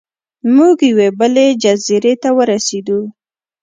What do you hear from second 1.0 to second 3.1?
بلې جزیرې ته ورسیدو.